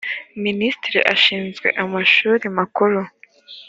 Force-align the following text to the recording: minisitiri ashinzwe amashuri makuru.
minisitiri 0.43 0.99
ashinzwe 1.13 1.67
amashuri 1.83 2.45
makuru. 2.57 2.99